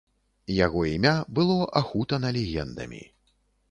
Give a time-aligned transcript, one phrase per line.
[0.65, 3.09] Яго імя было ахутана легендамі.